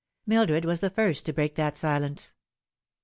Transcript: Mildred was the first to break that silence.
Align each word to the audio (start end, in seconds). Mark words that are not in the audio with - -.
Mildred 0.25 0.65
was 0.65 0.79
the 0.79 0.89
first 0.89 1.27
to 1.27 1.33
break 1.33 1.53
that 1.57 1.77
silence. 1.77 2.33